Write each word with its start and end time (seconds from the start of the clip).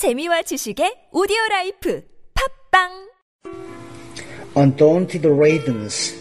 재미와 0.00 0.48
지식의 0.48 1.12
오디오 1.12 1.36
라이프 1.50 2.00
팝빵 2.32 3.12
Undaunted 4.56 5.28
Radiance 5.28 6.16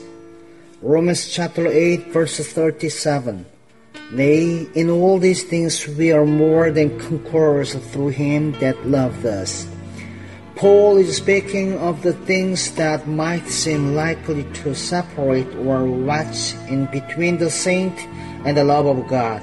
Romans 0.83 1.31
chapter 1.31 1.65
8 1.65 2.11
verse 2.11 2.43
37 2.43 3.45
Nay, 4.11 4.67
in 4.75 4.89
all 4.89 5.17
these 5.17 5.47
things 5.47 5.87
we 5.95 6.11
are 6.11 6.25
more 6.27 6.75
than 6.75 6.99
conquerors 6.99 7.71
through 7.95 8.11
him 8.11 8.51
that 8.59 8.75
loved 8.83 9.23
us. 9.23 9.63
Paul 10.59 10.97
is 10.97 11.15
speaking 11.15 11.79
of 11.79 12.03
the 12.03 12.19
things 12.27 12.75
that 12.75 13.07
might 13.07 13.47
seem 13.47 13.95
likely 13.95 14.43
to 14.59 14.75
separate 14.75 15.47
or 15.63 15.87
watch 15.87 16.51
in 16.67 16.83
between 16.91 17.37
the 17.37 17.49
saint 17.49 17.95
and 18.43 18.57
the 18.57 18.67
love 18.67 18.91
of 18.91 19.07
God. 19.07 19.39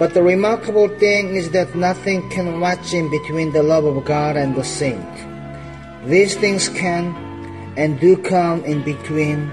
But 0.00 0.14
the 0.14 0.22
remarkable 0.22 0.88
thing 0.88 1.36
is 1.36 1.50
that 1.50 1.74
nothing 1.74 2.30
can 2.30 2.58
wedge 2.58 2.94
in 2.94 3.10
between 3.10 3.52
the 3.52 3.62
love 3.62 3.84
of 3.84 4.02
God 4.06 4.34
and 4.34 4.56
the 4.56 4.64
saint. 4.64 5.04
These 6.08 6.36
things 6.36 6.70
can 6.70 7.12
and 7.76 8.00
do 8.00 8.16
come 8.16 8.64
in 8.64 8.82
between 8.82 9.52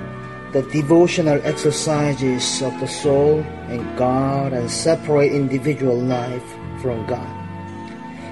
the 0.53 0.61
devotional 0.71 1.41
exercises 1.43 2.61
of 2.61 2.71
the 2.79 2.87
soul 2.87 3.43
and 3.67 3.83
God 3.97 4.53
and 4.53 4.71
separate 4.71 5.33
individual 5.33 5.99
life 5.99 6.47
from 6.81 7.05
God. 7.07 7.27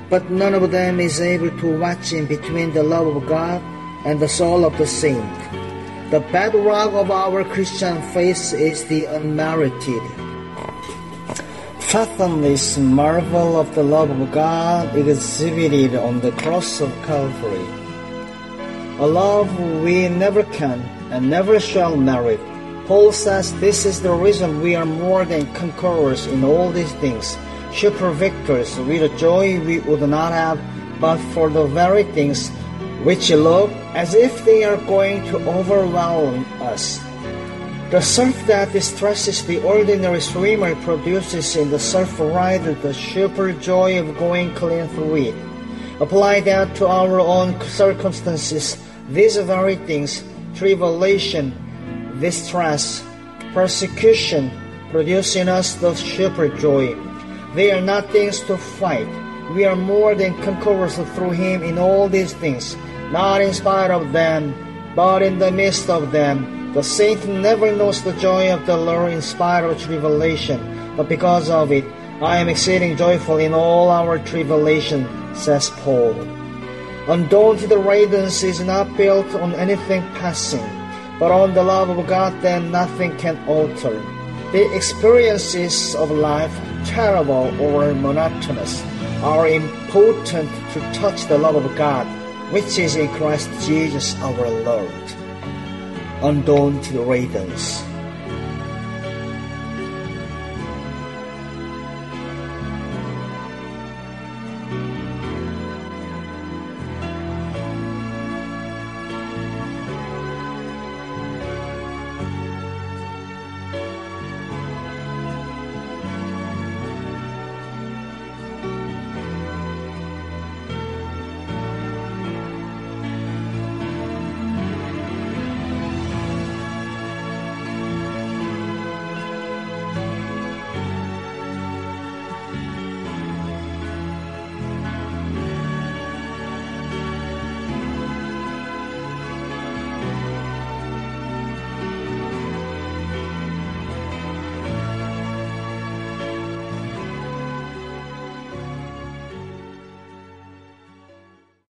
But 0.10 0.32
none 0.32 0.54
of 0.54 0.72
them 0.72 1.02
is 1.02 1.20
able 1.20 1.52
to 1.60 1.80
watch 1.80 2.14
in 2.14 2.28
between 2.28 2.74
the 2.74 2.84
love 2.84 3.14
of 3.14 3.28
God 3.28 3.62
and 4.08 4.22
the 4.22 4.30
soul 4.30 4.64
of 4.64 4.78
the 4.78 4.88
saint. 4.88 5.36
The 6.12 6.24
bedrock 6.32 6.94
of 6.94 7.12
our 7.12 7.44
Christian 7.44 8.02
faith 8.14 8.54
is 8.54 8.86
the 8.86 9.04
unmerited. 9.04 10.25
Fathom 11.88 12.42
this 12.42 12.78
marvel 12.78 13.60
of 13.60 13.74
the 13.76 13.84
love 13.84 14.10
of 14.10 14.32
God 14.32 14.98
exhibited 14.98 15.96
on 15.96 16.20
the 16.20 16.32
cross 16.32 16.82
of 16.82 16.92
Calvary. 17.06 17.66
A 19.00 19.08
love 19.08 19.48
we 19.82 20.10
never 20.10 20.44
can 20.44 20.82
and 21.12 21.30
never 21.30 21.60
shall 21.60 21.96
merit. 21.96 22.40
Paul 22.88 23.12
says 23.12 23.58
this 23.60 23.86
is 23.86 24.02
the 24.02 24.12
reason 24.12 24.62
we 24.62 24.76
are 24.76 24.86
more 24.86 25.26
than 25.26 25.54
conquerors 25.54 26.26
in 26.28 26.44
all 26.44 26.72
these 26.72 26.92
things, 26.94 27.38
super 27.72 28.12
victors 28.12 28.78
with 28.80 29.04
a 29.04 29.18
joy 29.18 29.62
we 29.62 29.80
would 29.80 30.02
not 30.02 30.34
have 30.34 30.60
but 31.00 31.18
for 31.34 31.50
the 31.50 31.66
very 31.68 32.04
things 32.18 32.50
which 33.06 33.30
look 33.30 33.70
as 33.94 34.16
if 34.16 34.44
they 34.44 34.64
are 34.64 34.78
going 34.88 35.24
to 35.28 35.38
overwhelm 35.48 36.46
us. 36.62 37.00
The 37.96 38.02
surf 38.02 38.36
that 38.48 38.74
distresses 38.74 39.48
the 39.48 39.64
ordinary 39.64 40.20
swimmer 40.20 40.76
produces 40.84 41.56
in 41.56 41.72
the 41.72 41.80
surf 41.80 42.20
rider 42.20 42.74
the 42.74 42.94
super 42.94 43.54
joy 43.54 43.98
of 44.04 44.20
going 44.20 44.54
clean 44.54 44.90
through 44.90 45.32
it. 45.32 45.36
Apply 46.02 46.42
that 46.42 46.76
to 46.76 46.88
our 46.88 47.22
own 47.22 47.56
circumstances. 47.62 48.76
These 49.08 49.38
very 49.38 49.78
things, 49.88 50.28
tribulation, 50.56 51.56
distress, 52.20 53.00
persecution, 53.54 54.52
produce 54.92 55.38
in 55.38 55.48
us 55.48 55.76
the 55.76 55.96
super 55.96 56.50
joy. 56.50 57.00
They 57.56 57.72
are 57.72 57.80
not 57.80 58.12
things 58.12 58.42
to 58.52 58.58
fight. 58.58 59.08
We 59.56 59.64
are 59.64 59.80
more 59.80 60.16
than 60.16 60.36
conquerors 60.44 61.00
through 61.16 61.40
Him 61.40 61.64
in 61.64 61.80
all 61.80 62.10
these 62.10 62.34
things, 62.34 62.76
not 63.16 63.40
in 63.40 63.54
spite 63.54 63.90
of 63.90 64.12
them, 64.12 64.52
but 64.96 65.22
in 65.22 65.40
the 65.40 65.52
midst 65.52 65.90
of 65.90 66.12
them. 66.12 66.74
The 66.74 66.84
saint 66.84 67.28
never 67.28 67.72
knows 67.76 68.04
the 68.04 68.14
joy 68.14 68.52
of 68.52 68.66
the 68.66 68.76
Lord 68.78 69.12
in 69.12 69.22
spite 69.22 69.64
of 69.64 69.80
tribulation, 69.80 70.60
but 70.98 71.08
because 71.08 71.50
of 71.50 71.72
it, 71.72 71.86
I 72.22 72.38
am 72.38 72.50
exceeding 72.50 72.98
joyful 72.98 73.38
in 73.38 73.54
all 73.54 73.90
our 73.90 74.20
tribulation, 74.20 75.08
says 75.36 75.70
Paul. 75.84 76.16
Undaunted 77.08 77.72
radiance 77.72 78.42
is 78.42 78.62
not 78.62 78.96
built 78.98 79.28
on 79.36 79.54
anything 79.54 80.02
passing, 80.16 80.66
but 81.20 81.32
on 81.32 81.54
the 81.54 81.64
love 81.64 81.90
of 81.90 82.08
God 82.08 82.34
that 82.42 82.64
nothing 82.64 83.16
can 83.18 83.38
alter. 83.48 84.02
The 84.52 84.74
experiences 84.74 85.94
of 85.96 86.10
life, 86.10 86.56
terrible 86.86 87.52
or 87.62 87.94
monotonous, 87.94 88.82
are 89.22 89.48
impotent 89.48 90.50
to 90.74 90.80
touch 90.94 91.26
the 91.26 91.38
love 91.38 91.56
of 91.56 91.76
God, 91.76 92.08
which 92.52 92.78
is 92.78 92.96
in 92.96 93.10
Christ 93.10 93.50
Jesus 93.66 94.16
our 94.22 94.50
Lord. 94.64 95.06
Undaunted 96.22 96.96
Radiance. 96.96 97.84